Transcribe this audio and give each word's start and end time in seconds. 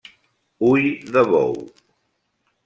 Ui 0.69 0.87
de 1.17 1.23
bou. 1.35 1.53